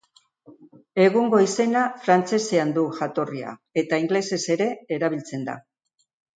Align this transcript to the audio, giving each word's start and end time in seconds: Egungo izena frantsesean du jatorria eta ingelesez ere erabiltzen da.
Egungo 1.03 1.41
izena 1.47 1.83
frantsesean 2.07 2.73
du 2.79 2.87
jatorria 3.03 3.55
eta 3.85 4.03
ingelesez 4.07 4.43
ere 4.59 4.71
erabiltzen 4.99 5.49
da. 5.53 5.61